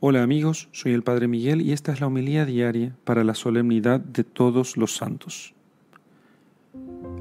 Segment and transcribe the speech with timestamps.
[0.00, 4.00] Hola amigos, soy el Padre Miguel y esta es la homilía diaria para la solemnidad
[4.00, 5.54] de todos los santos.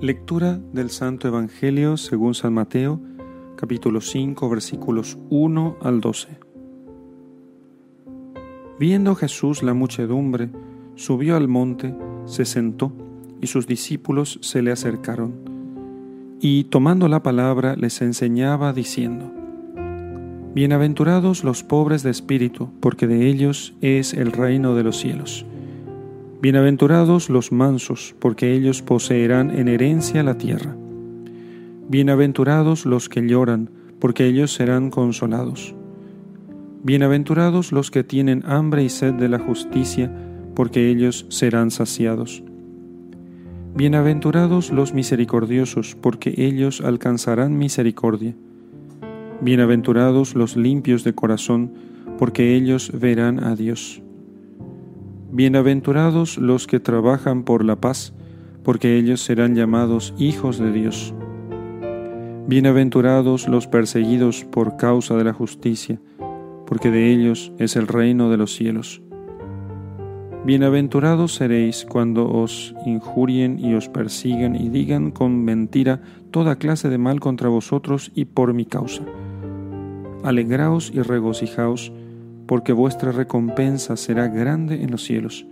[0.00, 3.00] Lectura del Santo Evangelio según San Mateo,
[3.56, 6.28] capítulo 5, versículos 1 al 12.
[8.80, 10.50] Viendo Jesús la muchedumbre,
[10.96, 11.94] subió al monte,
[12.24, 12.92] se sentó,
[13.40, 15.34] y sus discípulos se le acercaron.
[16.40, 19.32] Y tomando la palabra les enseñaba diciendo,
[20.54, 25.46] Bienaventurados los pobres de espíritu, porque de ellos es el reino de los cielos.
[26.42, 30.76] Bienaventurados los mansos, porque ellos poseerán en herencia la tierra.
[31.88, 35.74] Bienaventurados los que lloran, porque ellos serán consolados.
[36.82, 40.14] Bienaventurados los que tienen hambre y sed de la justicia,
[40.54, 42.42] porque ellos serán saciados.
[43.74, 48.34] Bienaventurados los misericordiosos, porque ellos alcanzarán misericordia.
[49.42, 51.72] Bienaventurados los limpios de corazón,
[52.16, 54.00] porque ellos verán a Dios.
[55.32, 58.14] Bienaventurados los que trabajan por la paz,
[58.62, 61.12] porque ellos serán llamados hijos de Dios.
[62.46, 65.98] Bienaventurados los perseguidos por causa de la justicia,
[66.64, 69.02] porque de ellos es el reino de los cielos.
[70.44, 76.98] Bienaventurados seréis cuando os injurien y os persigan y digan con mentira toda clase de
[76.98, 79.02] mal contra vosotros y por mi causa
[80.24, 81.92] Alegraos y regocijaos,
[82.46, 85.46] porque vuestra recompensa será grande en los cielos,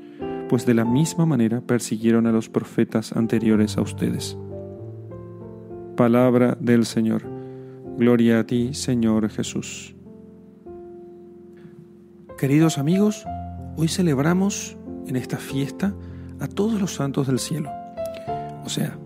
[0.49, 4.37] pues de la misma manera persiguieron a los profetas anteriores a ustedes.
[5.97, 7.23] Palabra del Señor.
[7.97, 9.95] Gloria a ti, Señor Jesús.
[12.39, 13.27] Queridos amigos,
[13.77, 15.95] hoy celebramos en esta fiesta
[16.39, 17.71] a todos los santos del cielo.
[18.65, 18.97] O sea,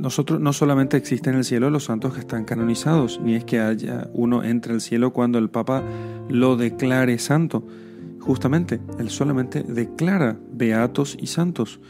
[0.00, 3.60] nosotros no solamente existen en el cielo los santos que están canonizados, ni es que
[3.60, 5.82] haya uno entre el cielo cuando el Papa
[6.28, 7.66] lo declare santo.
[8.18, 11.80] Justamente, él solamente declara beatos y santos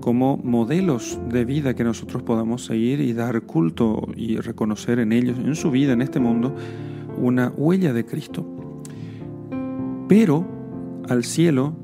[0.00, 5.36] como modelos de vida que nosotros podamos seguir y dar culto y reconocer en ellos,
[5.38, 6.54] en su vida, en este mundo,
[7.18, 8.46] una huella de Cristo.
[10.08, 10.46] Pero
[11.08, 11.76] al cielo,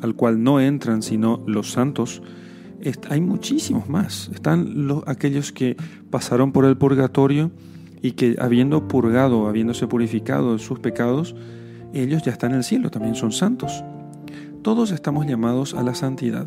[0.00, 2.22] al cual no entran sino los santos,
[3.08, 4.30] hay muchísimos más.
[4.34, 5.76] Están los, aquellos que
[6.10, 7.50] pasaron por el purgatorio
[8.02, 11.34] y que habiendo purgado, habiéndose purificado de sus pecados,
[11.92, 13.84] ellos ya están en el cielo, también son santos.
[14.62, 16.46] Todos estamos llamados a la santidad.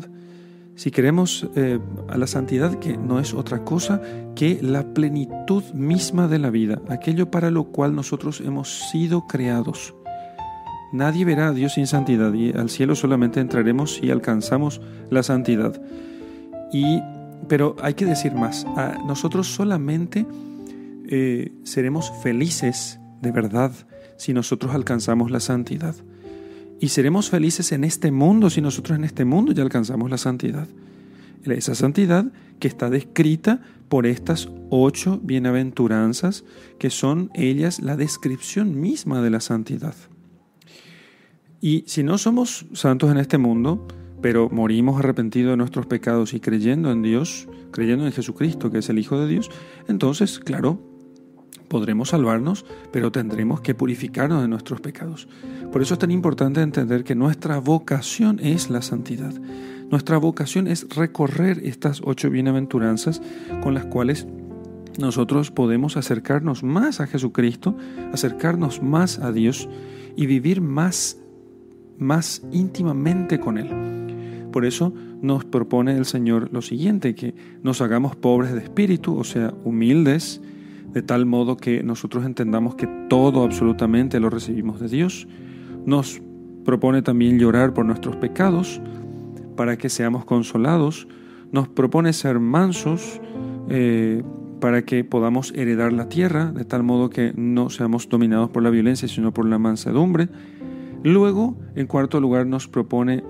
[0.76, 1.78] Si queremos eh,
[2.08, 4.02] a la santidad, que no es otra cosa
[4.34, 9.94] que la plenitud misma de la vida, aquello para lo cual nosotros hemos sido creados.
[10.92, 14.80] Nadie verá a Dios sin santidad y al cielo solamente entraremos si alcanzamos
[15.10, 15.80] la santidad.
[17.48, 18.66] Pero hay que decir más,
[19.06, 20.26] nosotros solamente
[21.06, 23.72] eh, seremos felices de verdad
[24.16, 25.94] si nosotros alcanzamos la santidad.
[26.80, 30.66] Y seremos felices en este mundo si nosotros en este mundo ya alcanzamos la santidad.
[31.44, 32.26] Esa santidad
[32.58, 36.44] que está descrita por estas ocho bienaventuranzas
[36.78, 39.94] que son ellas la descripción misma de la santidad.
[41.60, 43.86] Y si no somos santos en este mundo,
[44.24, 48.88] pero morimos arrepentidos de nuestros pecados y creyendo en Dios, creyendo en Jesucristo, que es
[48.88, 49.50] el Hijo de Dios,
[49.86, 50.80] entonces, claro,
[51.68, 55.28] podremos salvarnos, pero tendremos que purificarnos de nuestros pecados.
[55.70, 59.34] Por eso es tan importante entender que nuestra vocación es la santidad.
[59.90, 63.20] Nuestra vocación es recorrer estas ocho bienaventuranzas
[63.62, 64.26] con las cuales
[64.98, 67.76] nosotros podemos acercarnos más a Jesucristo,
[68.10, 69.68] acercarnos más a Dios
[70.16, 71.18] y vivir más,
[71.98, 74.03] más íntimamente con Él.
[74.54, 77.34] Por eso nos propone el Señor lo siguiente, que
[77.64, 80.40] nos hagamos pobres de espíritu, o sea, humildes,
[80.92, 85.26] de tal modo que nosotros entendamos que todo absolutamente lo recibimos de Dios.
[85.86, 86.22] Nos
[86.64, 88.80] propone también llorar por nuestros pecados
[89.56, 91.08] para que seamos consolados.
[91.50, 93.20] Nos propone ser mansos
[93.68, 94.22] eh,
[94.60, 98.70] para que podamos heredar la tierra, de tal modo que no seamos dominados por la
[98.70, 100.28] violencia, sino por la mansedumbre.
[101.02, 103.24] Luego, en cuarto lugar, nos propone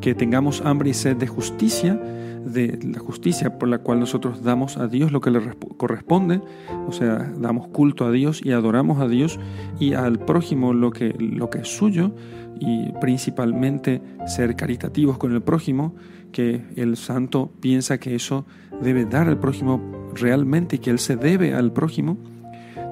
[0.00, 4.78] que tengamos hambre y sed de justicia, de la justicia por la cual nosotros damos
[4.78, 5.40] a Dios lo que le
[5.76, 6.40] corresponde,
[6.86, 9.38] o sea, damos culto a Dios y adoramos a Dios
[9.78, 12.12] y al prójimo lo que, lo que es suyo
[12.58, 15.94] y principalmente ser caritativos con el prójimo,
[16.32, 18.46] que el santo piensa que eso
[18.82, 19.80] debe dar al prójimo
[20.14, 22.18] realmente y que él se debe al prójimo.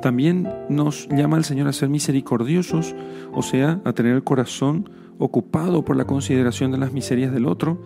[0.02, 2.94] También nos llama el Señor a ser misericordiosos,
[3.32, 4.88] o sea, a tener el corazón
[5.18, 7.78] ocupado por la consideración de las miserias del otro,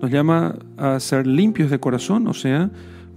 [0.00, 2.70] nos llama a ser limpios de corazón, o sea,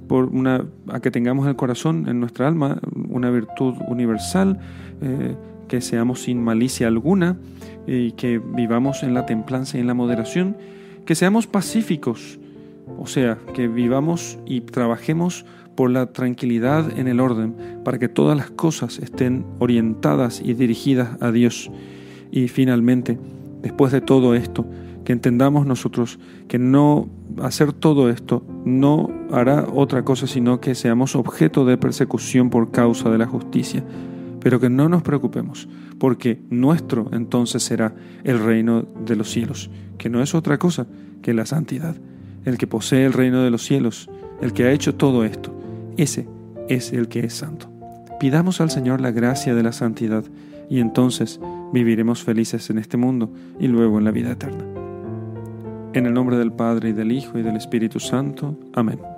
[0.08, 4.60] por una, a que tengamos el corazón en nuestra alma una virtud universal,
[5.02, 5.36] eh,
[5.68, 7.38] que seamos sin malicia alguna
[7.86, 10.56] y que vivamos en la templanza y en la moderación,
[11.06, 12.40] que seamos pacíficos,
[12.98, 15.46] o sea, que vivamos y trabajemos
[15.76, 21.22] por la tranquilidad en el orden, para que todas las cosas estén orientadas y dirigidas
[21.22, 21.70] a Dios.
[22.32, 23.20] Y finalmente,
[23.62, 24.66] después de todo esto,
[25.08, 26.20] que entendamos nosotros
[26.50, 27.08] que no
[27.42, 33.10] hacer todo esto no hará otra cosa sino que seamos objeto de persecución por causa
[33.10, 33.84] de la justicia,
[34.42, 40.10] pero que no nos preocupemos, porque nuestro entonces será el reino de los cielos, que
[40.10, 40.88] no es otra cosa
[41.22, 41.96] que la santidad.
[42.46, 44.10] El que posee el reino de los cielos,
[44.42, 45.54] el que ha hecho todo esto,
[45.98, 46.28] ese
[46.70, 47.70] es el que es santo.
[48.20, 50.24] Pidamos al Señor la gracia de la santidad
[50.70, 51.40] y entonces
[51.74, 53.30] viviremos felices en este mundo
[53.60, 54.64] y luego en la vida eterna.
[55.94, 58.56] En el nombre del Padre y del Hijo y del Espíritu Santo.
[58.74, 59.17] Amén.